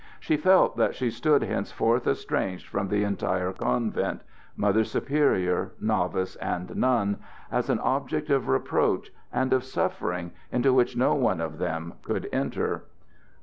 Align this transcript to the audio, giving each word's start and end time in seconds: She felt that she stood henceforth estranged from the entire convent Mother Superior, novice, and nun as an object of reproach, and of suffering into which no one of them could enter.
She 0.19 0.35
felt 0.35 0.77
that 0.77 0.95
she 0.95 1.11
stood 1.11 1.43
henceforth 1.43 2.07
estranged 2.07 2.67
from 2.67 2.87
the 2.87 3.03
entire 3.03 3.53
convent 3.53 4.21
Mother 4.57 4.83
Superior, 4.83 5.73
novice, 5.79 6.35
and 6.37 6.75
nun 6.75 7.19
as 7.51 7.69
an 7.69 7.77
object 7.81 8.31
of 8.31 8.47
reproach, 8.47 9.13
and 9.31 9.53
of 9.53 9.63
suffering 9.63 10.31
into 10.51 10.73
which 10.73 10.97
no 10.97 11.13
one 11.13 11.39
of 11.39 11.59
them 11.59 11.93
could 12.01 12.27
enter. 12.33 12.85